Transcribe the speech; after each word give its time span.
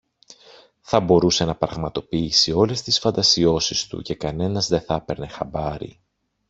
Θα 0.81 0.99
μπορούσε 0.99 1.45
να 1.45 1.55
πραγματοποιήσει 1.55 2.51
όλες 2.51 2.81
τις 2.81 2.99
φαντασιώσεις 2.99 3.87
του 3.87 4.01
και 4.01 4.15
κανένας 4.15 4.67
δε 4.67 4.79
θα 4.79 5.05
´παιρνε 5.07 5.25
χαμπάρι 5.29 6.01